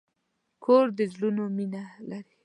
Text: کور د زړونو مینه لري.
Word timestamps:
کور 0.63 0.85
د 0.97 0.99
زړونو 1.13 1.43
مینه 1.57 1.83
لري. 2.09 2.35